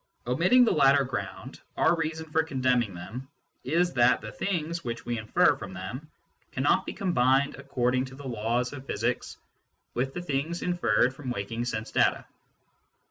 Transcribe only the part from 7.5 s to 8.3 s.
according to the